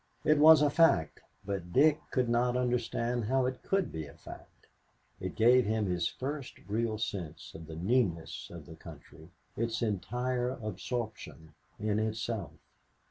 [0.23, 4.65] It was a fact, but Dick could not understand how it could be a fact.
[5.19, 10.53] It gave him his first real sense of the newness of the country, its entire
[10.63, 12.53] absorption in itself.